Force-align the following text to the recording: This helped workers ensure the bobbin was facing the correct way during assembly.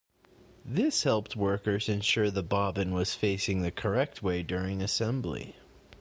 This 0.65 1.03
helped 1.03 1.35
workers 1.35 1.87
ensure 1.87 2.31
the 2.31 2.41
bobbin 2.41 2.91
was 2.91 3.13
facing 3.13 3.61
the 3.61 3.69
correct 3.69 4.23
way 4.23 4.41
during 4.41 4.81
assembly. 4.81 5.55